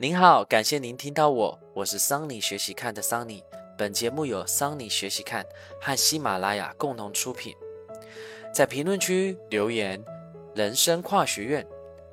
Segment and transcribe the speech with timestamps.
[0.00, 3.42] 您好，感谢您听到我，我是桑尼学习看的桑尼。
[3.76, 5.44] 本节目由桑尼学习看
[5.80, 7.52] 和喜马拉雅共同出品。
[8.54, 10.00] 在评论区留言
[10.54, 11.66] “人生跨学院”，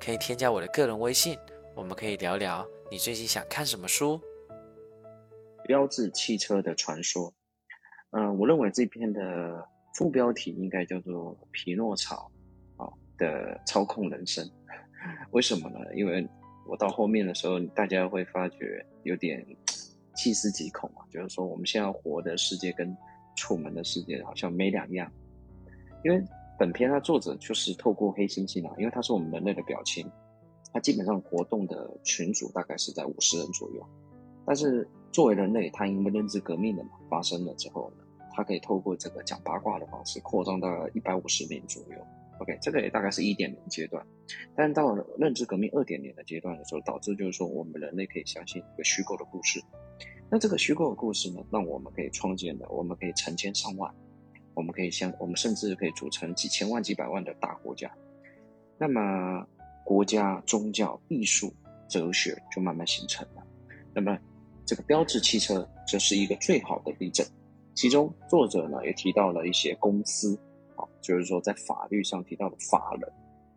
[0.04, 1.38] 可以添加我的个人微信，
[1.76, 4.20] 我们可以聊聊你最近想看什么书。
[5.62, 7.32] 标志汽车的传说，
[8.10, 9.64] 嗯，我认为这篇的
[9.94, 12.28] 副标题应该叫做《匹诺曹》
[12.84, 14.44] 啊的操控人生。
[15.30, 15.78] 为什么呢？
[15.94, 16.28] 因为
[16.68, 19.44] 我到后面的时候，大家会发觉有点
[20.14, 22.96] 细思极恐啊，就是说我们现在活的世界跟
[23.36, 25.10] 楚门的世界好像没两样。
[26.04, 26.22] 因为
[26.58, 30.06] 本片它作者就是透过黑猩猩啊，因为它是我们人类的表亲，
[30.72, 33.86] 它基本上活动的群组大概是在五十人左右。
[34.46, 42.06] 但是作为人类，它因为认知革命的嘛发生了之后呢，它可以透过这个讲八卦的方式扩张到一百五十名左右。
[42.38, 44.06] OK，这个也大概是一点零阶段，
[44.54, 49.58] 但到了认知革命二点零的阶段的时候，导致就是说我们人类可以相信一个虚构的故事。
[50.30, 53.90] 那这个虚构的故事呢，让我们可以创建的，我们可以成千上万，
[54.52, 57.90] 我们可以像我们甚至可以组成几千万、几百万的大国家。
[58.76, 59.46] 那么
[59.82, 61.50] 国家、宗教、艺术、
[61.88, 63.42] 哲学就慢慢形成了。
[63.94, 64.18] 那么
[64.66, 67.26] 这个标志汽车这是一个最好的例证。
[67.74, 70.38] 其中作者呢也提到了一些公司。
[71.06, 73.08] 就是说，在法律上提到的法人，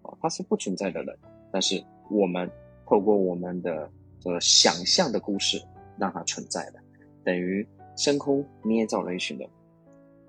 [0.03, 1.17] 啊，他是不存在的人，
[1.51, 2.47] 但是我们
[2.85, 5.59] 透过我们的这个想象的故事，
[5.97, 6.79] 让它存在的，
[7.23, 9.49] 等于深空捏造了一群人。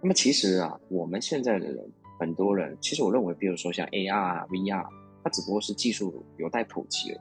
[0.01, 4.87] 那么其实啊，我们现在的人，很多人，其实我认为，比如说像 AR、VR，
[5.23, 7.21] 它只不过是技术有待普及而已。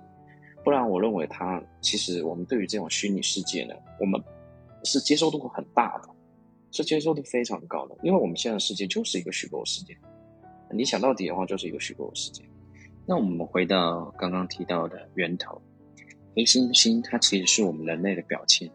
[0.64, 4.22] 不然，我认为它其实我们对于这种虚拟世界呢，我们
[4.86, 6.09] 是接受度很大的。
[6.71, 9.97] 是接受度非常高的，因为我们现在世界就是一个虚构世界。
[10.71, 12.43] 你想到底的话，就是一个虚构世界。
[13.05, 15.59] 那我们回到刚刚提到的源头，
[16.35, 18.69] 黑猩猩它其实是我们人类的表亲，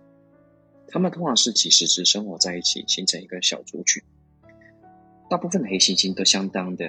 [0.89, 4.03] 它们通常是几十只生活在一起，形成一个小族群。
[5.31, 6.87] 大部分的黑猩猩都相当的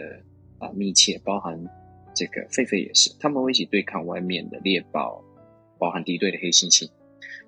[0.58, 1.56] 啊密切，包含
[2.16, 5.24] 这个狒狒也是，他们会一起对抗外面的猎豹，
[5.78, 6.90] 包含敌对的黑猩猩。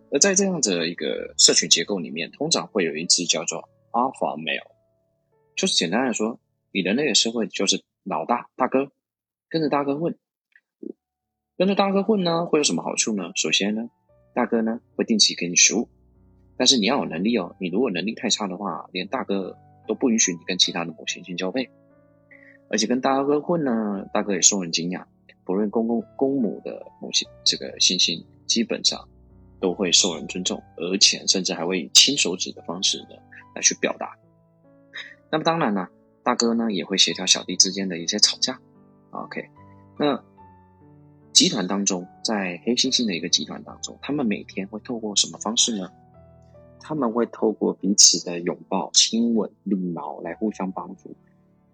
[0.09, 4.71] 而在这样的一个社群结构里面，通常会有一只叫做 alpha male，
[5.55, 6.39] 就是简单来说，
[6.71, 8.91] 你人类的社会就是老大大哥，
[9.49, 10.17] 跟着大哥混，
[11.57, 13.31] 跟着大哥混呢，会有什么好处呢？
[13.35, 13.89] 首先呢，
[14.33, 15.89] 大哥呢会定期给你食物，
[16.57, 19.57] 但是你要有能力哦，你如果能力太差的话，连大哥
[19.87, 21.69] 都不允许你跟其他的母猩猩交配，
[22.69, 25.05] 而且跟大哥混呢，大哥也受人敬仰，
[25.43, 29.09] 不论公公公母的母猩这个猩猩，基本上。
[29.59, 33.15] 都会受人尊重，而且甚至还会以亲手指的方式呢
[33.55, 34.15] 来去表达。
[35.31, 35.87] 那么当然呢，
[36.23, 38.59] 大哥呢也会协调小弟之间的一些吵架。
[39.11, 39.49] OK，
[39.97, 40.23] 那
[41.33, 45.91] 集团当中，在黑猩猩的一个集团当中，他们每天会透过什么方式呢？
[46.79, 51.15] 他们会透过彼此的拥抱、亲吻、礼貌来互相帮助，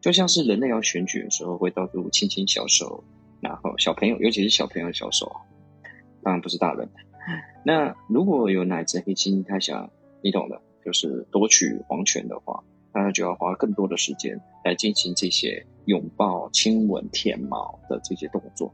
[0.01, 3.03] 就像是人类要选举的时候会到处亲亲小手，
[3.39, 5.31] 然后小朋友，尤其是小朋友小手，
[6.23, 6.89] 当然不是大人。
[7.65, 9.89] 那如果有哪只黑猩，他想
[10.21, 12.63] 你懂的，就是夺取皇权的话，
[12.93, 18.73] 那他就要花更多的时间来进行这些拥抱、亲吻、舔毛的这些动作。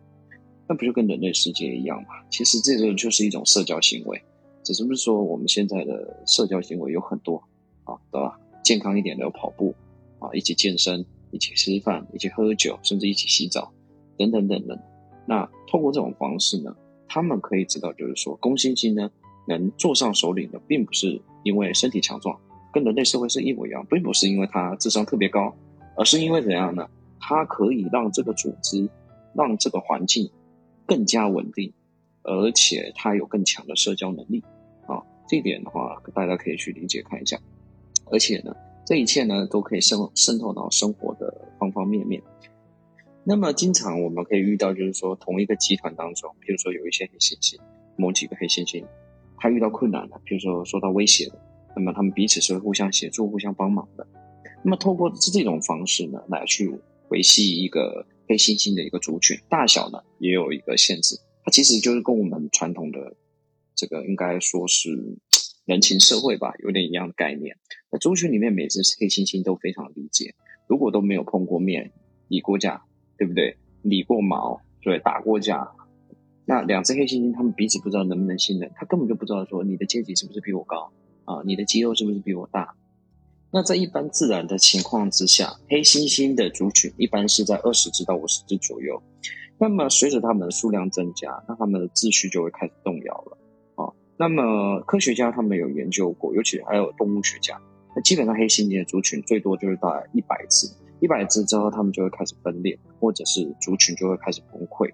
[0.67, 2.09] 那不就跟人类世界一样吗？
[2.29, 4.21] 其实这个就是一种社交行为，
[4.63, 7.43] 只是不是说我们现在的社交行为有很多
[7.83, 8.39] 啊，对吧？
[8.63, 9.73] 健康一点的跑步
[10.19, 13.71] 啊，一起健身，一起吃饭，一起喝酒，甚至一起洗澡，
[14.17, 14.79] 等等等等。
[15.25, 16.75] 那通过这种方式呢？
[17.09, 19.09] 他们可以知道，就是说，公猩猩呢
[19.47, 22.39] 能坐上首领的，并不是因为身体强壮，
[22.71, 25.53] 跟人类社会是一模一样，并不是因为他智商特别高，
[25.97, 26.87] 而是因为怎样呢？
[27.19, 28.87] 它可以让这个组织，
[29.33, 30.29] 让这个环境
[30.85, 31.73] 更加稳定，
[32.23, 34.41] 而且它有更强的社交能力。
[34.87, 37.37] 啊，这点的话，大家可以去理解看一下。
[38.11, 38.55] 而且呢，
[38.85, 42.21] 这一切呢都可以渗渗透到生活的方方面面。
[43.29, 47.59] 那么，经常我们可以遇到，就是说，同一个集团当中，比如说有一些黑猩猩，
[47.95, 48.83] 某几个黑猩猩，
[49.37, 51.39] 他遇到困难了，比如说受到威胁了，
[51.75, 54.07] 那么他们彼此是互相协助、互相帮忙的。
[54.63, 56.75] 那么，透过这种方式呢，来去
[57.09, 61.15] 维系一个黑猩猩的一个族群，大小呢也有一个限制。
[61.43, 63.15] 它其实就是跟我们传统的
[63.75, 64.89] 这个应该说是
[65.65, 67.55] 人情社会吧，有点一样的概念。
[67.91, 70.33] 那族群里面每只黑猩猩都非常理解，
[70.65, 71.91] 如果都没有碰过面、
[72.27, 72.85] 理过架。
[73.19, 73.55] 对不对？
[73.83, 75.69] 理过毛，对，打过架。
[76.45, 80.91] 那两只黑猩猩，他们彼此不知道能不能信任，他根本就不知道说你的阶级是不是比我高
[81.25, 82.73] 啊，你的肌肉是不是比我大。
[83.51, 89.01] 那在一般自然的情况之下，黑猩猩的族群一般是在二十只到五十只左右。
[89.57, 93.37] 那么随着它们的数量增加，那它们的秩序就会开始动摇了
[93.75, 93.93] 啊。
[94.17, 97.59] 那么科学家他们有研究过，尤其还有动物学家，
[97.95, 100.67] 那基本上黑猩猩的族群最多就是大概一百只，
[100.99, 104.91] 一百只之后他们就会开始分裂，或者是族群就会开始崩溃。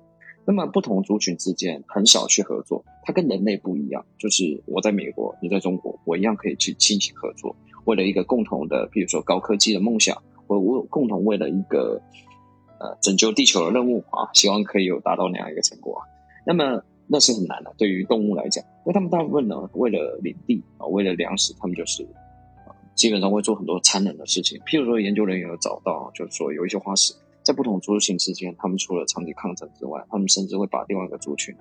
[0.48, 7.56] 那么不同族群之间很少去合作，它跟人类不一样，就是我在美国，你在中国，我一样可以去进行合作，
[7.86, 12.00] 为了一个共同的，比如说高科技的梦想，我我共同为了一个
[12.80, 16.06] 呃拯救地球的任务啊，希望可以有达到那样一个成果啊。
[16.46, 22.08] 那么那是很难的，对于动物来讲，因为他们大部分呢为了领地啊，为了粮食，他们就是
[22.96, 24.60] 基本上会做很多残忍的事情。
[24.66, 27.14] 譬如说，研究人员有找到，就是说有一些花石。
[27.44, 31.56] 在不同族群之间，他们除了长期抗争之外，他们甚至会把另外一个族群，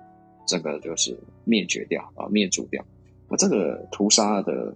[0.46, 1.14] 这个就是
[1.44, 2.82] 灭绝掉啊，灭族掉。
[3.28, 4.74] 那这个屠杀的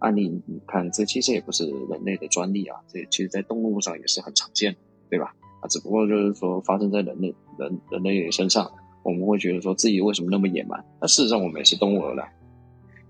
[0.00, 4.78] 案例，你看，这其实也不是人类的专利啊，这其实在动物上也是很常见的，
[5.10, 5.32] 对吧？
[5.60, 8.68] 啊，只不过就是说发生在人类人人类身上，
[9.04, 10.84] 我们会觉得说自己为什么那么野蛮？
[11.00, 12.32] 那事实上我们也是动物而来。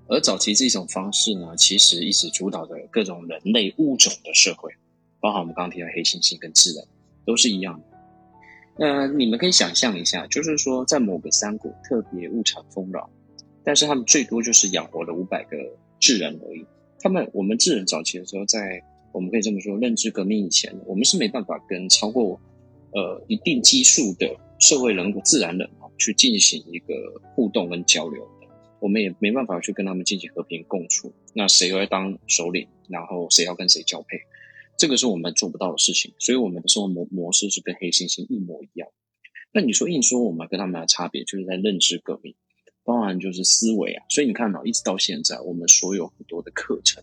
[0.08, 4.72] 而早期这种方式呢，其实一直主导着各种人类物种的社会，
[5.20, 6.84] 包含我们刚提到黑猩猩跟智人。
[7.28, 7.98] 都是一样的。
[8.78, 13.10] 那你们可以想象一下，就是说，在某个山谷特别物产丰饶，
[13.62, 15.58] 但是他们最多就是养活了五百个
[16.00, 16.64] 智人而已。
[16.98, 18.82] 他们我们智人早期的时候，在
[19.12, 22.40] 我们可以这么说，认知革命以前，我们是没办法跟超过
[22.94, 26.94] 呃一定基数的社会人、自然人啊去进行一个
[27.34, 28.26] 互动跟交流。
[28.80, 31.12] 我们也没办法去跟他们进行和平共处。
[31.34, 34.18] 那谁要当首领，然后谁要跟谁交配？
[34.76, 38.88] 这个是我们做不到的事情，所以我们的生活模模式是跟黑猩猩一模一样。
[39.52, 42.34] 那你说硬说我们跟他们的差别，就是在认知革命，
[42.84, 44.04] 包含就是思维啊。
[44.08, 47.02] 所以你看到一直到现在，我们所有很多的课程，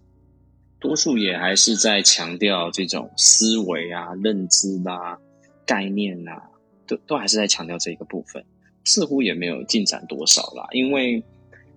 [0.80, 5.20] 多数也还是在强调这种思维啊、认知啦、
[5.66, 6.50] 概念啊，
[6.88, 8.46] 都都还是在强调这一个部分，
[8.86, 10.68] 似乎也没有进展多少啦。
[10.72, 11.22] 因为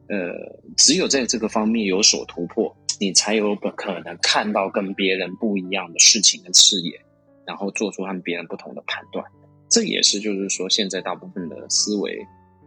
[0.08, 2.75] 呃，只有在这个方面有所突破。
[3.00, 7.00] 你才有可能看到跟别人不一样的事情跟视野，
[7.46, 9.25] 然后做出和别人不同的判断。
[9.69, 12.19] 这也是就是说，现在大部分的思维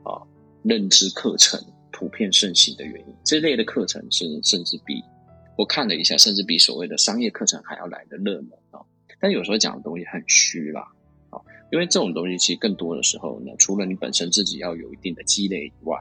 [0.04, 0.24] 啊、
[0.64, 1.60] 认知课程
[1.92, 3.14] 普遍盛行的原因。
[3.26, 5.04] 这类的课程是甚至比
[5.58, 8.80] 我看了一下，甚至比所谓的商业课程还要来的热门啊。
[9.20, 10.88] 但有时候讲的东西很虚啦，
[11.30, 11.42] 啊，
[11.74, 15.98] 因为这种东西其实更多的时候呢，除了你本身自己要有一定的积累以外，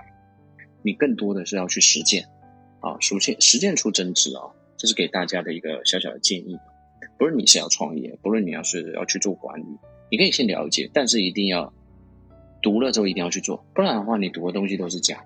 [0.82, 2.28] 你更多的是要去实践。
[2.80, 4.40] 啊，实践实践出真知啊，
[4.78, 6.58] 这是给大家的一个小小的建议。
[7.18, 9.66] 不论你是要创业，不论你要是要去做管理，
[10.10, 11.74] 你可以先了解，但是一定要
[12.62, 15.22] 读了之后一定要去做，不然的话，你读的东西都是假。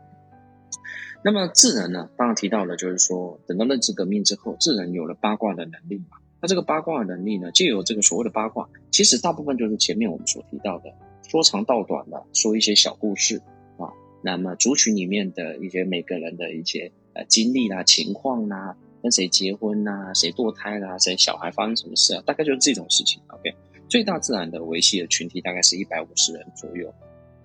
[1.25, 2.11] 那么智能呢？
[2.17, 6.19] 刚刚提到了，就是说等到认知革命之后，智能有了八卦的能力嘛。
[6.43, 10.93] 那这个八卦的能力呢，就有这个所谓的八卦，其实大部分就是前面我们所提到的
[11.29, 13.41] 说长道短的，说一些小故事。
[14.25, 16.91] 那么族群里面的一些每个人的一些。
[17.17, 22.21] 呃，经历啦，情况啦，跟谁结婚啦，谁堕胎啦，谁小孩发生什么事啊？
[22.27, 23.23] 大概就是这种事情。
[23.29, 23.55] OK，
[23.89, 26.93] 最大自然的维系的群体大概是一百五十人左右。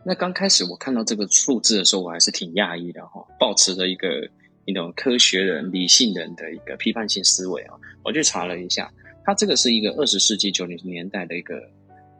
[0.04, 4.28] 那刚开始我看到这个数字的时候，我还是挺讶异的哈，保持着一个
[4.66, 7.76] 一种科学人、理性人的一个批判性思维啊。
[8.04, 8.92] 我去查了一下，
[9.24, 11.62] 他这个是一个二十世纪九零年代的一个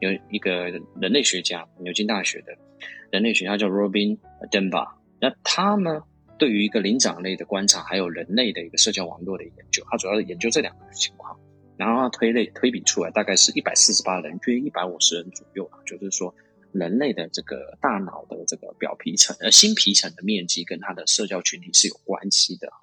[0.02, 0.70] 有一个
[1.02, 2.56] 人类学家，牛津大学的
[3.10, 4.96] 人类学家叫 Robin Dunbar。
[5.20, 6.04] 那他呢？
[6.38, 11.38] 对于一个灵长类的观察，还有人类的一个社交网络的研究，他主要是研究这两个情况，
[11.76, 15.80] 然后他推类推比出来，大概是一百四十八人，约一百五十人左右啊。
[15.86, 16.34] 就是说，
[16.72, 22.78] 人类的这个大脑的这个表皮层呃新皮层的面积跟它的社交群体是有关系的哈。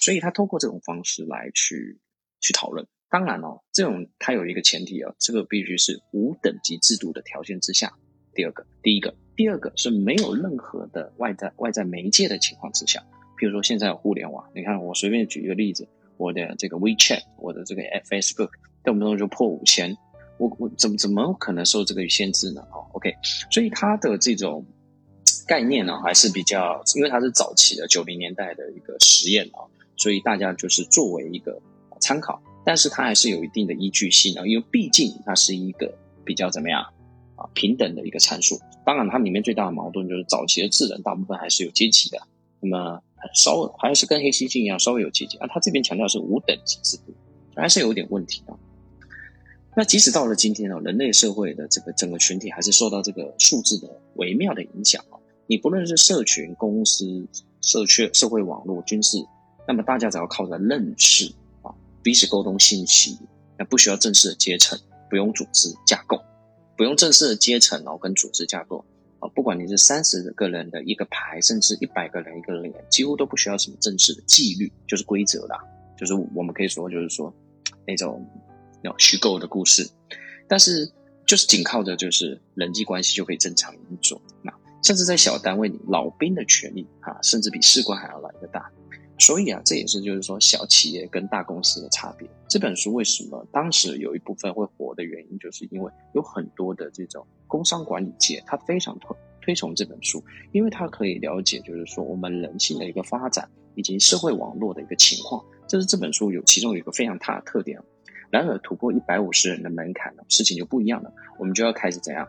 [0.00, 2.00] 所以他通过这种方式来去
[2.40, 2.88] 去讨论。
[3.08, 7.96] 当然哦，这种它有一个前提啊，这个必须是无等级制度的条件之下。
[8.34, 9.14] 第二个，第一个。
[9.36, 13.04] 第二个是没有任何的外在外在媒介的情况之下，
[13.36, 18.48] 比如说现在有互联网，你看我随便举一个例子，我的这个 WeChat，我的这个 Facebook，
[18.82, 19.94] 动不动就破五千，
[20.38, 22.62] 我我怎么怎么可能受这个限制呢？
[22.72, 23.14] 哦，OK，
[23.50, 24.64] 所以它的这种
[25.46, 29.60] 概念呢还是比较，因为它是早期的九零年代的一个实验啊，
[29.98, 31.60] 所以大家就是作为一个
[32.00, 36.82] 参考，但是它还是有一定的依据性啊，因为毕竟它是一个比较怎么样？
[37.36, 38.58] 啊，平等的一个参数。
[38.84, 42.18] 当然，它里面最大的矛盾就是早期的智人大部分还是有阶级的，
[42.60, 43.00] 那么
[43.34, 45.36] 稍微还是跟黑猩猩一样稍微有阶级。
[45.38, 47.14] 啊，他这边强调是无等级制度，
[47.54, 48.54] 还是有点问题的。
[49.76, 55.20] 那即使到了今天呢，人类社会的这个整个群体还是受到这个数字的微妙的影响啊。
[55.46, 57.26] 你不论是社群、公司、
[57.60, 59.18] 社区、社会网络、军事，
[59.68, 63.18] 那么大家只要靠着认识啊，彼此沟通信息，
[63.58, 64.78] 那不需要正式的阶层，
[65.10, 66.18] 不用组织架构。
[66.76, 68.84] 不用正式的阶层哦，跟组织架构，
[69.18, 75.58] 啊，不管你是三十个人的一个排，甚至一百个人一个连，几乎都不需要什么正式的纪律，就是规则啦，
[75.96, 77.32] 就是我们可以说，就是说
[77.86, 78.24] 那种
[78.82, 79.88] 那种虚构的故事，
[80.46, 80.90] 但是
[81.26, 84.20] 就是仅靠着就是人际关系就可以正常运作。
[84.42, 84.52] 那
[84.82, 88.70] 甚至在小单位里，老兵的权利啊，甚至比士官还要来得大。
[89.18, 92.28] 所以啊，这也是就是说小企业跟大公司的差别。
[92.48, 105.42] 这本书为什么当时有一部分会火的原因，就是因为有很多的这种工商管理界，他非常推推崇这本书，因为他可以了解就是说我们人性的一个发展以及社会网络的一个情况。
[105.66, 107.80] 这是这本书有其中有一个非常大的特点。
[108.28, 111.12] 然而突破一百五十人的门槛呢，事情就不一样了。
[111.38, 112.28] 我们就要开始怎样？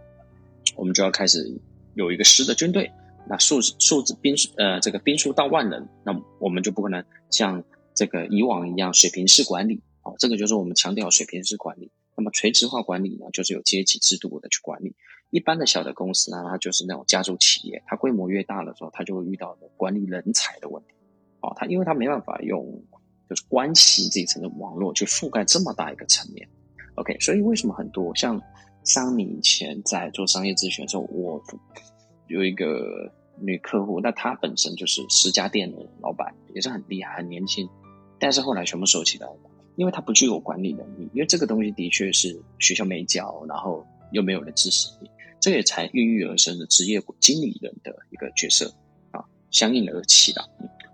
[0.76, 1.52] 我们就要开始
[1.96, 2.90] 有一个师的军队。
[3.30, 11.92] 那数数字兵呃这个兵数到万人，那我们就不可能像这个以往一样水平式管理哦，这个就是我们强调水平式管理。
[12.16, 14.96] 那么垂直化管理呢，就是有阶级制度的去管理。
[15.30, 20.90] 一般的小的公司呢，它就是那种家族企业，它规模越大的时候，它就会遇到的管理人才的问题。
[21.42, 22.66] 哦，它因为它没办法用
[23.30, 26.48] 就是关系这一层的网络去覆盖这么大一个层面。
[26.96, 28.42] OK，所以为什么很多像
[28.84, 31.40] 桑尼以前在做商业咨询的时候，我
[32.28, 33.12] 有一个。
[33.40, 37.70] 女客户，那她本身就是十家店的老板，也是很厉害、很年轻，
[38.20, 39.38] 但是后来全部收起来了，
[39.76, 44.90] 因为她不具有管理能力，因为这个东西的确是学校没教，然后又没有了知识，
[45.40, 48.74] 这也才孕育而生的职业经理人的一个角色
[49.12, 50.42] 啊，相应而起的。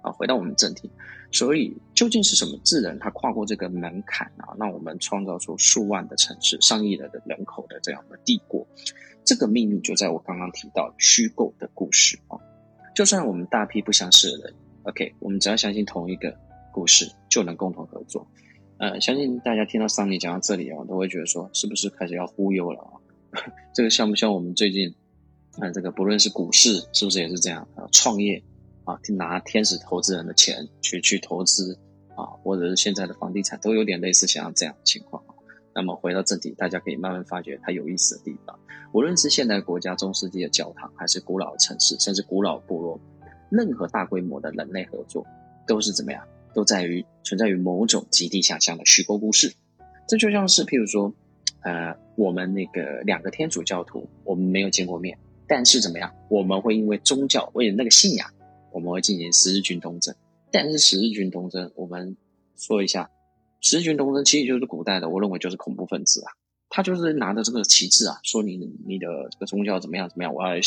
[0.02, 0.92] 啊，回到我们正题，
[1.32, 8.68] 所以究竟是什么智能，它跨过这个门槛啊，让我们创造出数万的城市、上亿的人口的这样的帝国？
[9.26, 12.38] 这个秘密就在我刚刚提到虚构的故事啊，
[12.96, 14.54] 就算我们大批不相识的人
[14.84, 16.36] ，OK，我们只要相信同一个
[16.72, 18.28] 故事，就能共同合作。
[18.78, 22.92] 呃，相信大家听到桑尼讲到这里啊，都会觉得说，是不是开始要忽悠了啊？
[23.74, 24.94] 这个像不像我们最近，
[25.60, 27.88] 呃，这个不论是股市，是不是也是这样啊？
[27.92, 28.44] 创业
[28.84, 31.80] 啊，拿天使投资人的钱去去投资
[32.16, 35.33] 啊，或者是现在的房地产，都有点类似像这样的情况啊。
[35.76, 38.58] 那么回到正题，大家可以慢慢发觉它有意思的地方。
[38.92, 43.00] 无论是现代国家、中世纪的教堂，还是古老的城市，甚至古老部落，
[43.50, 45.26] 任何大规模的人类合作，
[45.68, 46.24] 都是怎么样？
[46.54, 49.52] 都在于存在于某种极地想象的虚构故事。
[50.08, 51.12] 这就像是，譬如说，
[51.62, 56.14] 呃，我们那个两个天主教徒，我们没有见过面，但是怎么样？
[56.30, 58.30] 我们会因为宗教，为了那个信仰，
[58.72, 60.14] 我们会进行十字军东征。
[60.52, 62.16] 但是十字军东征，我们
[62.56, 63.10] 说一下。
[63.64, 66.36] 十字军东征其实就是古代的，我认为就是恐怖分子啊，
[66.68, 70.60] 他就是拿着这个旗帜啊，说你你的这个宗教怎么样怎么样，我要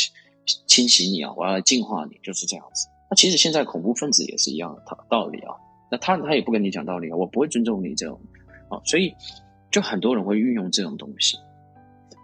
[0.66, 2.88] 清洗你啊，我要净化你，就是这样子。
[3.10, 5.54] 那其实现在恐怖分子也是一样的道理啊，
[5.90, 8.18] 那他他也不跟你讲道理啊，我不会尊重你这种
[8.70, 9.14] 啊，所以
[9.70, 11.36] 就很多人会运用这种东西。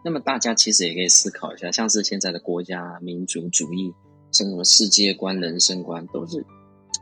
[0.03, 3.93] 那么大家其实也可以思考一下，像是现在的国家民族主义，
[4.33, 6.43] 什么世界观、人生观，都是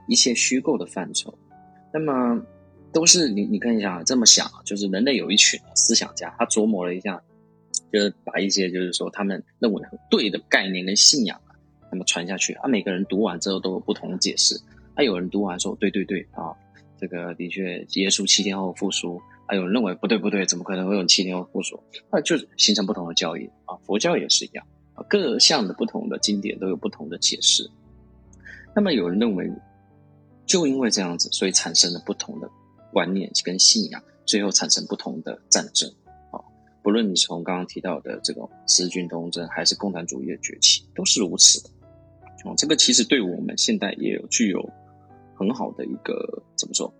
[0.08, 1.32] 一些虚构的范畴。
[1.94, 2.44] 那么。
[2.92, 7.22] 都是你，你看一下这么想啊，就是人类有一群思想家，他琢磨了一下，
[7.92, 11.54] 就是把一些就是说他们认为很对的概念跟信仰啊，
[11.92, 14.60] 那么传下去啊，每个人读完之后都有不同的解释。
[14.94, 16.52] 啊，有人读完说对对对啊，
[16.98, 21.80] 这个的确耶稣七天后复苏，还有人认为不对不对，怎么可能会有七天后复苏？
[22.10, 27.70] 那就形成不同的教义啊，佛教也是一样啊，各项的不同的经典都有不同的解释。
[28.74, 29.48] 那么有人认为，
[30.44, 32.50] 就因为这样子，所以产生了不同的。
[32.92, 35.90] 观念跟信仰，最后产生不同的战争。
[36.30, 36.40] 啊，
[36.82, 41.70] 不论你从刚刚提到的这种十字军东征，还是共产主义的崛起，都是如此的。
[42.44, 44.66] 哦，这个其实对我们现代也有具有
[45.34, 46.92] 很好的一个怎么说，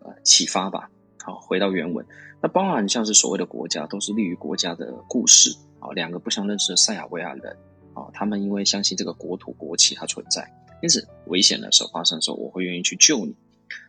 [0.00, 0.90] 呃，启发吧。
[1.22, 2.04] 好，回到原文，
[2.42, 5.56] 那包含像是所谓的国家，都是立于国家的故事。
[5.80, 7.56] 啊，两个不相认识的塞尔维亚人，
[7.94, 10.50] 啊，他们因为相信这个国土国旗它存在，
[10.82, 13.34] 因此危险的时候发生的时候，我会愿意去救你。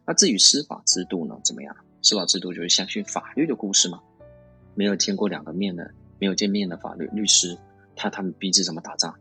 [0.05, 1.39] 那至于司法制度呢？
[1.43, 1.75] 怎么样？
[2.01, 4.01] 司法制度就是相信法律的故事嘛？
[4.75, 7.57] 没有见过两个面的、没有见面的法律律师，
[7.95, 9.15] 他他们彼此怎么打仗？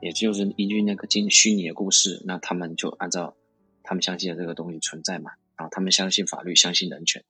[0.00, 3.34] 也就是依据那个经虚拟的故事，那他们就按照
[3.82, 5.32] 他们相信的这个东西存在嘛？
[5.56, 7.22] 啊，他们相信法律，相信人权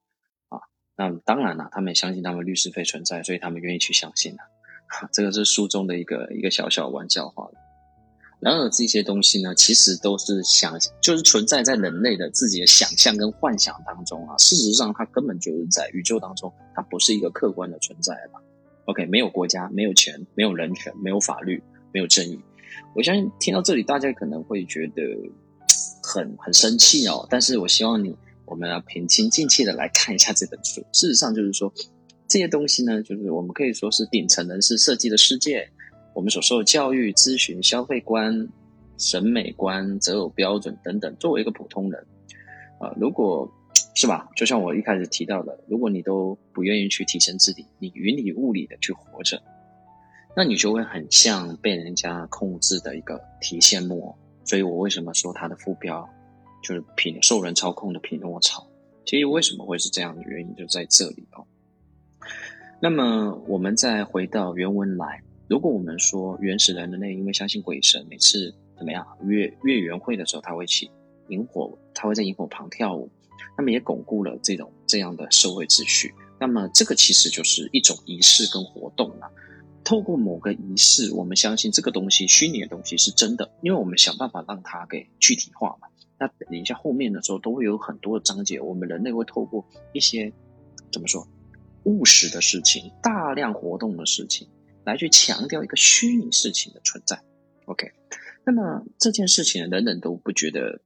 [0.48, 0.60] 啊。
[0.94, 4.38] 那当然了，他们也相信他们律师费存在，所以他们愿意去相信了。
[5.12, 7.50] 这个是书中的一个一个小小玩笑话。
[8.40, 14.34] 然而这些东西呢，其实都是想，就是存在在人类的自己的想象跟幻想当中啊。
[14.38, 18.40] 事实上，它根本就是在宇宙当中，它不是一个客观的存在吧
[18.86, 22.40] ？OK，没有国家，没有钱，没有人权，没有法律，没有正义。
[22.96, 25.02] 我相信听到这里，大家可能会觉得
[26.02, 27.26] 很很生气哦。
[27.28, 28.16] 但是我希望你，
[28.46, 30.80] 我们要平心静气的来看一下这本书。
[30.94, 31.70] 事实上，就是说
[32.26, 35.70] 这些东西呢，就是我们可以说是顶层人士设计的世界。
[36.14, 38.48] 我们所受的教育、咨询、消费观、
[38.98, 42.06] 审美观、择偶标准等等，作为一个普通人，
[42.78, 43.50] 啊，如果
[43.94, 49.40] 是吧，就像我一开始提到的，如果你都不愿意去提升自己，你云里雾里的去活着，
[50.36, 54.16] 那你就会很像被人家控制的一个提线木偶。
[54.44, 56.08] 所以我为什么说它的副标
[56.62, 58.66] 就是品受人操控的匹诺曹？
[59.04, 61.44] 其实为什么会是这样的原因就在这里哦。
[62.80, 70.88] 那么我们再回到原文来，如果我们说原始人人类因为相信鬼神，每次怎么样月月圆会的时候，他会起
[71.26, 73.10] 萤火，他会在萤火旁跳舞，
[73.58, 76.14] 那么也巩固了这种这样的社会秩序。
[76.38, 79.28] 那么这个其实就是一种仪式跟活动了。
[79.82, 85.88] 透过某个仪式，我们相信这个东西虚拟的东西是真的，因为我们想办法让它给具体化嘛。
[86.16, 90.32] 那等一下后面的时候都会有很多的章节，我们人类会透过一些
[90.92, 91.26] 怎么说
[91.82, 94.46] 务实的事情、大量活动的事情，
[94.84, 97.22] 来去强调一个虚拟事情的存在。
[97.66, 97.92] OK，
[98.44, 100.80] 那么这件事情人人都不觉得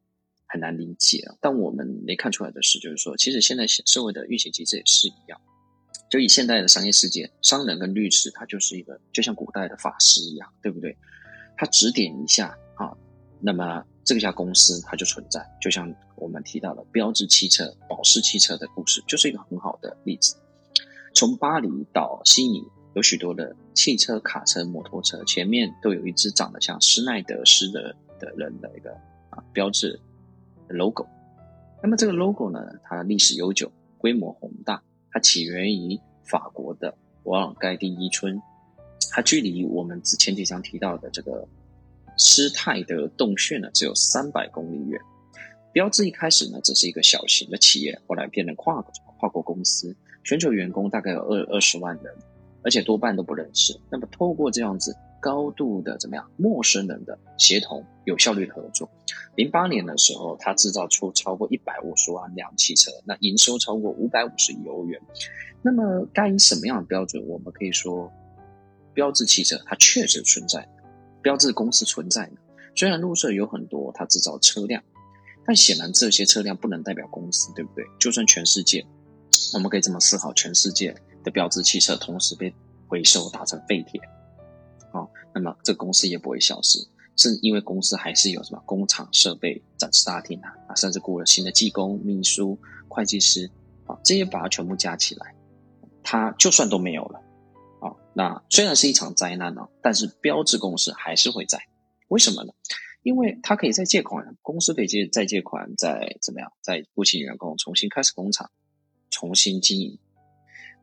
[0.46, 5.40] 很难理解，但我们没看出来的是，就是说，其实现在社会的运行机制也是一样。
[6.10, 10.96] 就以现代的商业世界，商人跟律师，他就是一个就像古代的法师一样，对不对？
[11.56, 12.92] 他指点一下啊，
[13.40, 15.44] 那么这家公司它就存在。
[15.60, 20.36] 就像我们提到的标致汽车、保时汽车的故事，就是一个很好的例子。
[21.14, 22.62] 从巴黎到悉尼，
[22.94, 28.90] 有许多的汽车、卡车、摩托车，前面都有一只长得像施耐德斯的的人的一个
[29.30, 30.00] 啊标志
[30.68, 31.06] logo。
[31.82, 34.82] 那么这个 logo 呢，它历史悠久，规模宏大。
[35.10, 38.40] 它起源于法国的瓦尔盖蒂伊村，
[39.12, 41.46] 它距离我们之前几章提到的这个
[42.18, 45.00] 施泰德洞穴呢，只有三百公里远。
[45.72, 52.12] 标志一开始呢，只是一个小型的企业，后来变成跨国跨国公司，全球员工大概有二二十万人，
[52.64, 53.78] 而且多半都不认识。
[53.90, 54.96] 那么透过这样子。
[55.20, 56.30] 高度的怎么样？
[56.36, 58.86] 陌生人的协同，有效率的合作。
[59.36, 65.00] 零八年的时候，他制造出超过一百五十万辆汽车，那营收超过五百五十亿欧元。
[65.62, 67.26] 那么该以什么样的标准？
[67.26, 68.12] 我们可以说，
[68.92, 70.68] 标志汽车它确实存在，
[71.22, 72.32] 标志公司存在的。
[72.76, 74.82] 虽然路上有很多它制造车辆，
[75.46, 77.82] 但显然这些车辆不能代表公司，对不对？
[77.98, 78.84] 就算全世界，
[79.54, 82.54] 我们可以这么思考：全世界的标志汽车同时被
[82.86, 84.00] 回收打成废铁。
[84.92, 86.78] 哦，那么这公司也不会消失，
[87.16, 92.56] 是因为公司还是有什么工厂设备、展示大厅啊，啊，甚至雇了新的技工、秘书、
[92.86, 93.50] 会计师，
[93.86, 95.34] 啊，这些把它全部加起来，
[96.04, 97.18] 它就算都没有了，
[97.80, 101.58] 啊，那虽然是一场灾难呢，但是标志公司还是会在，
[102.06, 102.52] 为什么呢？
[103.02, 108.50] 因为它可以再借款，公司可以借再借款，再怎么样，再雇请员工重新开始工厂，
[109.10, 109.98] 重新经营，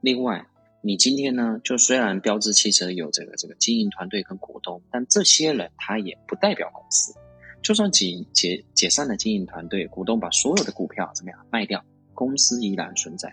[0.01, 0.45] 另外。
[0.83, 1.61] 你今天呢？
[1.63, 7.13] 就虽然标致汽车有这个这个经营团队跟股东，但这些人他也不代表公司。
[7.61, 11.85] 就算解解解散了经营团队，股东把所有的股票怎么样卖掉，
[12.15, 13.31] 公司依然存在。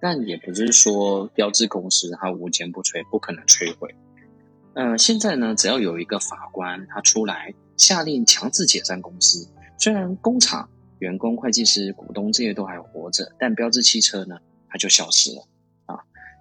[0.00, 3.92] 但也不是说标志公司它无坚不摧，不可能摧毁。
[4.74, 9.48] 呃，现在呢，只要有一个法官他出来下令强制解散公司，
[9.80, 15.42] 虽然工厂员工、会计师、股东这些都还活着，但标志汽车呢，它就消失了。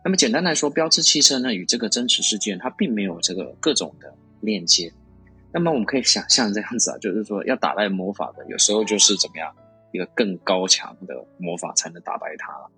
[0.07, 4.89] 那么简单来说，标志汽车呢与这个真实事件它并没有这个各种的链接。
[5.51, 9.53] 那么我们可以想象这样子啊，就是说要打败魔法的，有时候就是怎么样
[9.91, 12.71] 一个更高强的魔法才能打败它了。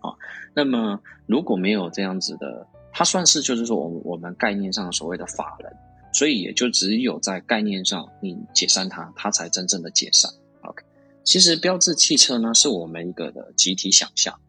[0.00, 0.16] 啊，
[0.54, 5.70] 那么如果没有这样子的，它算是就是说我们我们概念上所谓的法人，
[6.14, 10.32] 所以也就只有在概念上你解散它，它才真正的解散。
[10.62, 10.82] OK，
[11.24, 14.40] 其实标志汽车呢是我们一个的集体想象。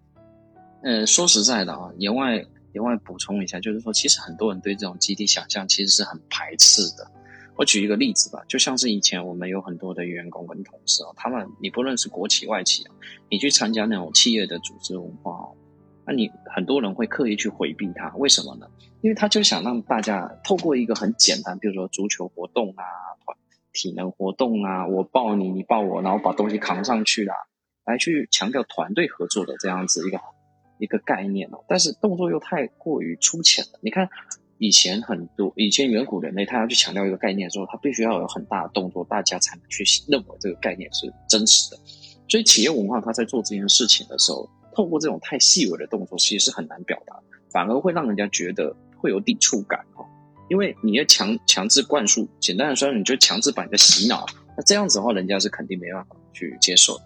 [0.85, 7.09] 呃，说实在的啊，言外言外补充一下，就是说，其实很多人对这种集体想象其实是很排斥的。
[7.55, 12.93] 我举一个例子吧，就像是以前我们有很多的员工跟同事啊，他们你不论是国企外企啊，
[13.31, 15.55] 你去参加那种企业的组织文化哦，
[16.05, 18.67] 那你很多人会刻意去回避它，为什么呢？
[19.01, 22.85] 因为他就想让大家透过一个很简单，比如说足球活动啊、
[23.25, 23.35] 团
[23.73, 27.33] 体能活动啊，我抱你，你抱我，然后把东西扛上去啦，
[27.85, 30.19] 来去强调团队合作的这样子一个。
[30.79, 33.79] 一个概念哦，但是动作又太过于粗浅了。
[33.81, 34.09] 你看，
[34.57, 41.77] 以前很多以前远古人类，他要去强调一个概念的时候，他必须要有很大的动作，大家才能去认为这个概念是真实的。
[42.27, 47.19] 所以，企业文化他在做这件事情的时候，透过这种太细微的动作，其实是很难表达，
[47.51, 50.05] 反而会让人家觉得会有抵触感哦。
[50.49, 54.25] 因为你要强强制灌输，简单的说，你就强制把人家洗脑，
[54.57, 56.99] 那这样子的话，人家是肯定没办法去接受。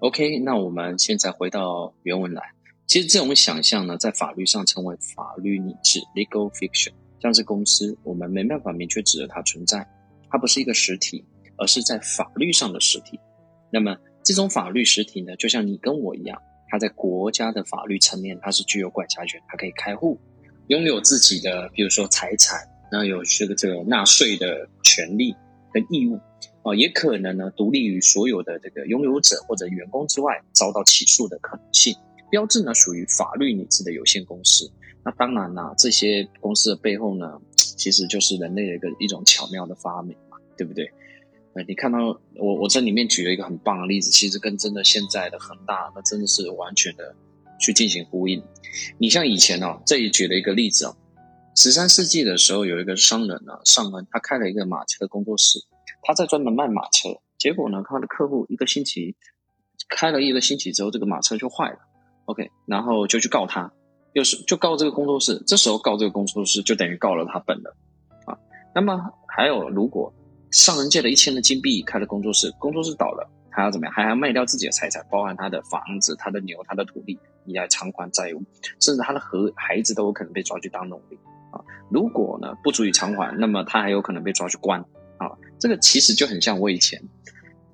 [0.00, 2.42] OK，那我们现在回到原文来。
[2.90, 6.90] 其实这种想象呢，在法律上称为法律拟制 （legal fiction）。
[7.22, 9.88] 像是公司，我们没办法明确指着它存在，
[10.28, 11.24] 它不是一个实体，
[11.56, 13.20] 而是在法律上的实体。
[13.72, 20.18] 那么这种法律实体呢，就像你跟我一样，它在国家的法律层面，它是具有管辖权，它可以开户，
[20.66, 22.58] 拥有自己的，比如说财产，
[22.90, 25.32] 那有这个这个纳税的权利
[25.72, 26.18] 跟义务。
[26.62, 31.94] 啊，也可能呢，独立于所有的这个拥有者或者员工之外，遭到起诉的可能性。
[32.30, 34.70] 标志呢，属于法律拟制的有限公司。
[35.04, 40.90] 那当然啦，这些公司的背后呢，其实就是人类的一个一种巧妙的发明嘛，对不对？
[41.54, 41.98] 呃，你看到
[42.36, 47.14] 我我这里面举了一个很棒的例子，其实跟真的现在的恒大，那真的是完全的
[47.58, 48.42] 去进行呼应。
[48.98, 50.96] 你像以前哦，这里举了一个例子哦，
[51.56, 55.58] 十三世纪的时候，有一个商人呢，上恩，他开了一个马车工作室。
[56.02, 59.16] 他在专门卖马车，结果呢，他的客户一个星期
[59.88, 61.78] 开了一个星期之后，这个马车就坏了。
[62.30, 63.72] OK，然后就去告他，
[64.12, 65.42] 又是就告这个工作室。
[65.48, 67.72] 这时候告这个工作室，就等于告了他本人
[68.24, 68.38] 啊。
[68.72, 70.14] 那么还有，如果
[70.52, 73.92] 上人借了一千的金币开了工作室，工作室倒了，他要怎么样？
[73.92, 78.40] 还要卖掉自己的财产，包含他的房子、他的牛、他的土地，你来偿还债务，
[78.80, 81.18] 甚至他的和孩子都有可能被抓去当奴隶
[81.50, 81.58] 啊。
[81.90, 84.80] 如果呢不足以偿还，那么他还有可能被抓去关。
[85.18, 87.02] 啊，这个其实就很像我以前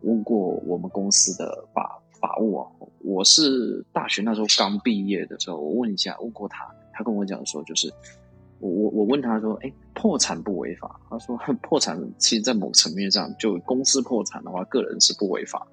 [0.00, 2.70] 问过我们公司的法法务啊。
[3.16, 7.90] 我是大学那时候刚毕业的时候，我问一下问过他，他跟我讲说，就是
[8.60, 11.00] 我我我问他说，哎，破产不违法？
[11.08, 15.66] 他说破产其实，在某层面上，就公司破产的话，个人是不违法。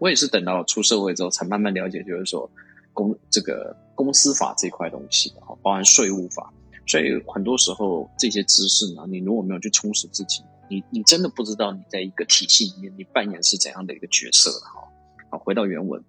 [0.00, 2.50] 我也是等到出社会之后，才慢慢了解，就是说
[2.92, 6.52] 公这个公司法这块东西，哈，包含税务法。
[6.88, 10.42] 所以很多时候这些知识呢，你如果没有去充实自己。
[10.68, 14.82] 你你真的不知道你在一个体系里面，你扮演是怎样的一个角色的哈。
[15.30, 16.02] 好，回到原文，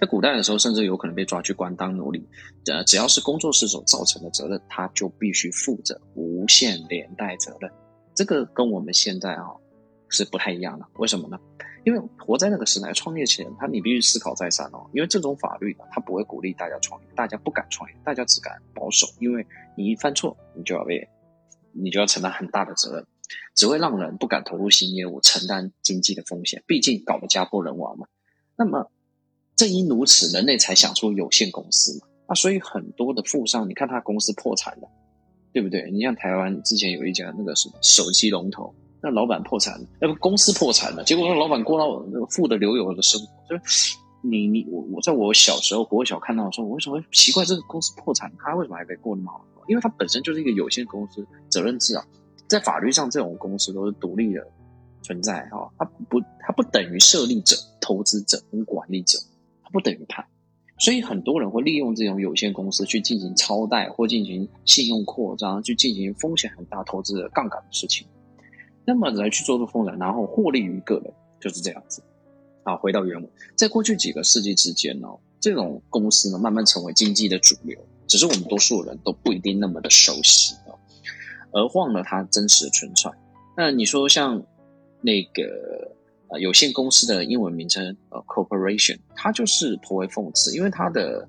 [0.00, 2.26] 在古代的时候，甚至有可能被抓去关当奴隶。
[2.66, 7.70] 呃，只要是工作室所造成的责任，他就必须负责无限连带责任。
[8.14, 9.44] 这个跟我们现在啊
[10.08, 10.86] 是不太一样的。
[10.94, 11.38] 为什么呢？
[11.84, 14.86] 因为活在那个时代，创业前他你必须思考再三哦。
[14.94, 19.06] 因为这种法律，他不会鼓励大家创业，大家不敢创业，大家只敢保守。
[19.20, 21.06] 因为你一犯错，你就要被，
[21.72, 23.06] 你就要承担很大的责任。
[23.54, 26.62] 只会让人不敢投入新业务，承担经济的风险。
[26.66, 28.06] 毕竟搞得家破人亡嘛。
[28.56, 28.90] 那么
[29.56, 32.06] 正因如此，人类才想出有限公司嘛。
[32.28, 34.88] 那，所以很多的富商，你看他公司破产了，
[35.52, 35.90] 对不对？
[35.90, 43.26] 你像台湾之前有一家那个什么手机龙头，那老板破产了，那个公司破产了，结果那老板过到富得流油的生活。
[43.48, 49.44] 就是你你我我在我小时候国小看到的时候，我为什么会奇怪这个公司破产，他为什么还可以过那么好？
[49.68, 52.04] 因为他本身就是一个有限公司，责任制啊。
[52.46, 54.46] 在法律上，这种公司都是独立的
[55.02, 59.18] 存在，哈，它不，它不等于设立者、投资者跟管理者，
[59.74, 60.24] 不等于他，
[60.78, 68.06] 所以很多人会利用这种有限公司去进行超贷或进行信用扩张，去进行风险很大、投资的杠杆的事情，
[68.86, 72.00] 那么来去做出风险，然后获利于个人，就是这样子。
[72.62, 75.08] 好，回到原文，在过去几个世纪之间呢，
[75.40, 80.72] 这种公司呢慢慢成为经济的主流，只是我们多数人都不一定那么的熟悉啊。
[81.52, 83.10] 而忘了它真实的存在。
[83.56, 84.42] 那你说像
[85.00, 85.94] 那个
[86.28, 91.28] 呃有限公司的英文名称呃 corporation，它就是颇为讽刺，因为它的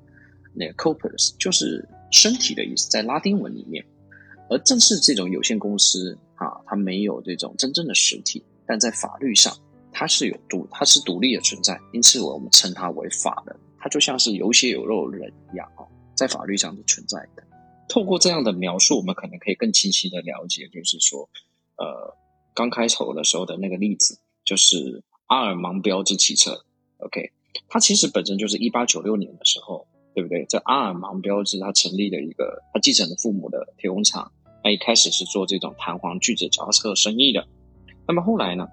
[0.54, 3.86] 那个 corpus 就是身体的意思，在拉丁文里面。
[4.48, 9.52] 而正是这种有限公司啊，它没有这种真正的实体，但在法律上
[9.92, 13.56] 它是有独，它是独立的存在，因此我们称它为法人。
[13.80, 15.82] 它就像是有血有肉的人一样啊，
[16.16, 17.44] 在法律上是存在的。
[17.88, 21.28] 透过这样的描述，我们可能可以更清晰的了解，就是说，
[21.78, 22.16] 呃，
[22.54, 26.64] 刚开头的时候的那个例子，就是阿尔芒标志汽车
[27.00, 27.32] ，OK，
[27.68, 30.46] 它其实本身就是一八九六年的时候，对不对？
[30.48, 34.32] 这阿尔芒标志它成立了一个，它继承了父母的铁工厂，
[34.64, 37.48] 它一开始是做这种弹簧锯子脚踏车生意的，
[38.08, 38.68] 那么后来呢，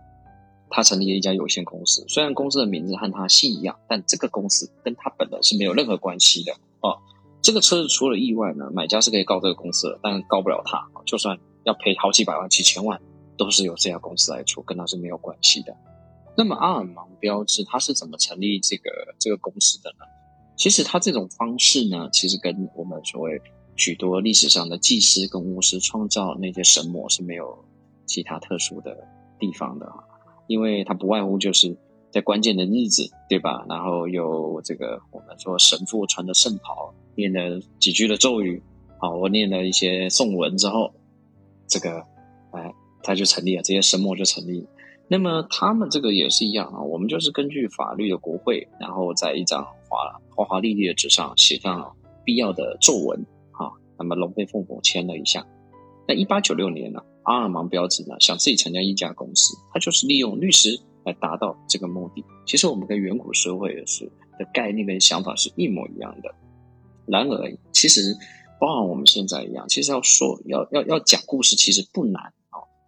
[0.69, 6.99] 他成立了一家有限公司，虽然公司的名字和他姓一样，但这个公司跟他本人是没有任何关系的哦。
[7.43, 10.89] 这个车子出了意外呢，买家是可以告这个公司的，但告不了他。
[11.05, 13.01] 就算要赔好几百万、几千万，
[13.37, 15.77] 都是由这家公司来出，跟他是没有关系的。
[16.37, 20.07] 那么阿尔芒标志他是怎么成立这个这个公司的呢？
[20.57, 23.41] 其实他这种方式呢，其实跟我们所谓
[23.77, 27.65] 许多历史上的祭司跟巫师创造那些神魔是没有
[28.07, 28.97] 其他特殊的
[29.39, 29.87] 地方的，
[30.47, 31.77] 因为它不外乎就是
[32.11, 33.65] 在关键的日子，对吧？
[33.69, 36.95] 然后有这个我们说神父穿着圣袍。
[37.15, 38.63] 念了几句的咒语，
[38.99, 40.95] 好，我念了一些颂文之后，
[41.69, 42.03] 这个，
[42.53, 44.67] 哎，他就成立了，这些神魔就成立了。
[45.09, 53.19] 那么他们这个也是一样啊，我们就是根据法律的国会，然后在一张华华华丽丽的纸上写上必要的咒文，
[53.53, 55.47] 啊，那么龙飞凤舞签了一下，
[56.09, 62.25] 那一八九六年呢，阿尔芒标志呢想自己成立一家公司，他就是利用律师来达到这个目的。
[62.47, 64.07] 其实我们跟远古社会的是
[64.39, 66.35] 的概念跟想法是一模一样的。
[67.05, 68.17] 然而，其实
[68.59, 72.33] 包含我们现在一样，其实要说要要要讲故事，其实不难，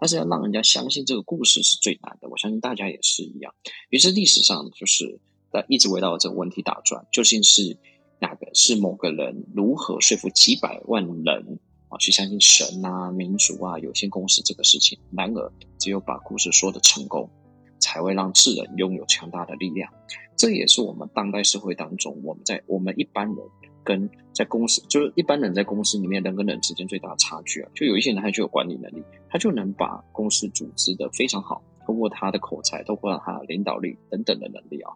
[0.05, 2.29] 但是要让人家相信这个故事是最难的。
[2.29, 3.55] 我相信大家也是一样。
[3.89, 5.19] 于是历史上就是
[5.51, 7.79] 在一直围绕这个问题打转，究竟是
[8.19, 14.99] 哪个是某个人如何说服几百万人啊去相信神啊、民主啊、有限公司这个事情？
[15.11, 17.31] 然而，只有把故事说的成功，
[17.79, 19.91] 才会让智人拥有强大的力量。
[20.37, 23.37] 这也是我们当代社会当中，我们在我们一般人。
[23.85, 34.93] 跟在公司，就是一般人在公司里面人跟人之间最大的差距啊，就有一些人他就有管理能力，他就能把公司组织的非常好，通过他的口才，通过他的领导力等等的能力啊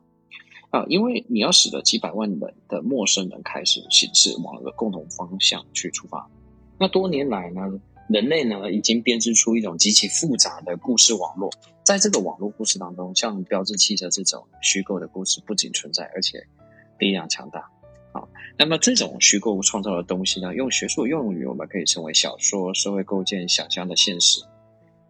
[0.70, 6.29] 啊，因为你要使得几百万人的陌生人开始行事往一个共同方向去出发，
[6.79, 11.51] 那多年来呢，人类呢已经编织出一种极其复杂的故事网络，
[11.85, 16.46] 在这个网络故事当中，像标志汽车这种虚构的故事不仅存在，而且
[16.98, 17.70] 力量强大。
[18.12, 18.23] 啊
[18.57, 24.42] 那么这种虚构创造的东西呢，用学术用语，我们可以称为小说、社会构建、想象的现实。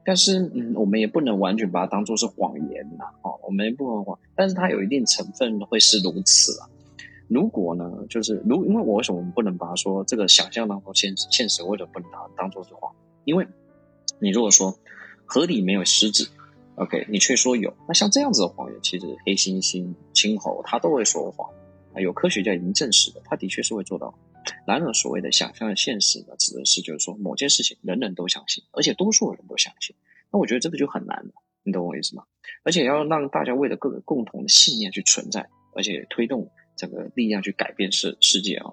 [0.04, 6.68] 但是，嗯，我们也不能完全把它当做是谎言呐，哦，我们不能谎，但是它有一定成分会是如此啊。
[7.28, 12.90] 如果呢，就是如，因为我为什么我们不能把它说这个想象当中现实现实，为什么不能把它当做是谎？
[13.24, 13.46] 因为
[14.18, 14.74] 你如果说
[15.26, 16.30] 河里没有狮子
[16.76, 21.50] ，OK，你却说有，那像这样子的谎言，其实黑猩猩、青猴它都会说谎。
[21.94, 24.18] 啊有科学家已经证实了，他的确是会做到。
[24.66, 29.94] 然而，所谓的想象的现实呢，指的是就是说某件事情人人都相信，而且多数人都相信。
[30.30, 32.24] 那我觉得这个就很难了，你懂我意思吗？
[32.64, 38.72] 而且要让大家为了各个共同的信念去存在，而且推动这个力量去改变世世界啊。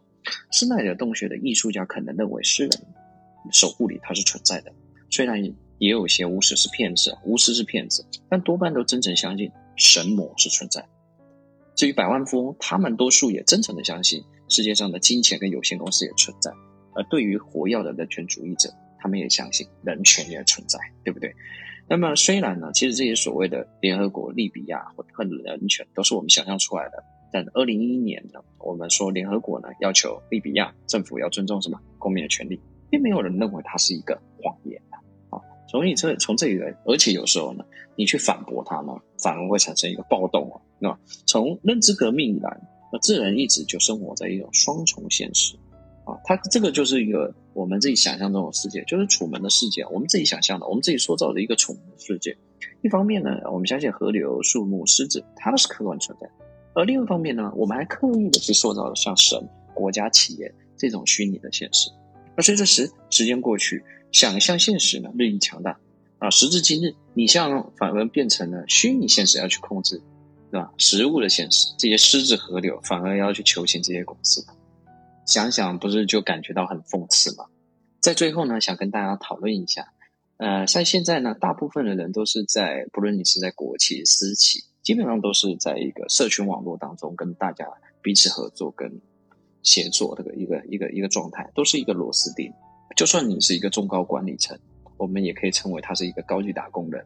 [0.52, 2.72] 施耐德洞穴的艺术家可能认为诗人
[3.52, 4.74] 守护里它是存在的，
[5.10, 5.44] 虽然
[5.78, 10.88] 也有些巫师是骗子，巫师是骗子，但多半都真诚相信神魔是存在。
[11.76, 16.52] 至于百万富翁，他们多数也真诚的相信世界上的金钱跟有限公司也存在。
[16.94, 21.36] 而对于活跃的人权主义者，他们也相信人权也存在，对不对？
[21.88, 25.10] 那么虽然呢，其实这些所谓的联合国、利比亚或者
[25.44, 27.04] 人权都是我们想象出来的。
[27.32, 32.58] 但二零一一年呢，我们说联合国呢要求利比亚政府要尊重什么公民的权利，
[32.90, 34.98] 并没有人认为它是一个谎言啊。
[35.68, 37.66] 所以这从这里来，而且有时候呢，
[37.98, 40.56] 你去反驳它呢，反而会产生一个暴动啊。
[40.80, 42.60] 那从认知革命以来，
[42.92, 45.56] 那智人一直就生活在一种双重现实，
[46.06, 52.38] 啊，他这个就是一个我们自己想象中的世界，就是楚门的世界，我们自己想象的，我们自己塑造的一个楚门的世界。
[52.82, 56.28] 一方面呢，我们相信河流、树木、狮子，它们是客观存在；
[56.74, 59.42] 而另一方面呢，我们还刻意的去塑造了像神、
[59.74, 61.90] 国家、企业这种虚拟的现实。
[62.36, 65.80] 而随着时时间过去，想象现实呢日益强大，
[66.20, 70.02] 啊，时至今日，你像反而变成了虚拟现实要去控制。
[70.56, 70.72] 对吧？
[70.78, 74.42] 食物的现实，这些狮子河流反而要去求情这些公司，
[75.26, 77.44] 想想不是就感觉到很讽刺吗？
[78.00, 79.92] 在最后呢，想跟大家讨论一下，
[80.38, 87.68] 呃，像现在呢，大部分的人都是在，不论你是在国企、私企，基本上都是在一个社群网络当中跟大家
[88.02, 88.90] 彼此合作、跟
[89.62, 92.50] 协作的一个一个一个状态，都是一个螺丝钉。
[92.96, 94.58] 就算你是一个中高管理层，
[94.96, 97.06] 我们也可以称为他是一个高级打工人。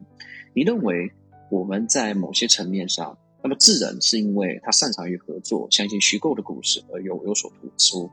[0.54, 1.10] 你认为
[1.50, 3.18] 我们在某些层面上？
[3.42, 8.10] 那么智人是因为他擅长于合作，相信虚构的故事而有有所突出。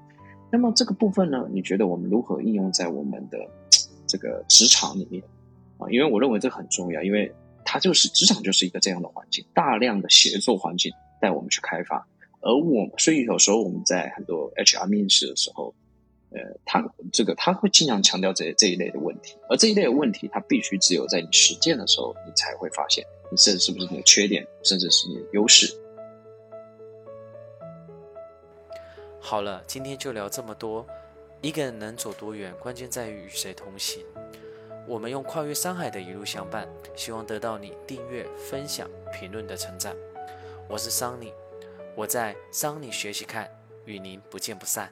[0.52, 1.46] 那么这个部分呢？
[1.52, 3.38] 你觉得我们如何应用在我们的
[4.08, 5.22] 这个职场里面
[5.78, 5.90] 啊？
[5.92, 7.30] 因为我认为这很重要，因为
[7.66, 12.08] 它就是职场就是一个这样的环境，大量的协作环境带我们去开发。
[12.40, 15.76] 而我所以有时候我们在很多 HR 面试的时候，
[16.32, 23.06] 呃，他这个他会尽量强调这这一类的问题，而这一类的问题，他必须只有在你实践的时候，你才会发现。
[23.30, 25.74] 你这是不是你的缺点，甚至是你的优势？
[29.20, 30.86] 好了，今天就聊这么多。
[31.42, 34.04] 一个人能走多远，关键在于与谁同行。
[34.88, 39.96] 我们用跨越山海的一路相伴，希望得到你订阅、分享、评论的称赞。
[40.70, 41.32] 我是桑尼，
[41.96, 43.52] 我在桑尼学习看，
[43.86, 44.92] 与您不见不散。